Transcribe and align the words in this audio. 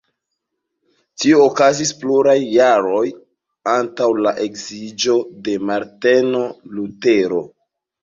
Tio 1.23 1.41
okazis 1.49 1.91
pluraj 1.99 2.35
jaroj 2.55 3.03
antaŭ 3.77 4.09
la 4.25 4.35
edziĝo 4.49 5.21
de 5.47 5.57
Marteno 5.71 6.47
Lutero. 6.77 7.49